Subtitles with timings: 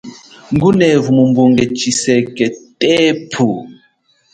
[0.53, 2.45] Ngunevu mumbunge chiseke
[2.79, 3.47] tepu.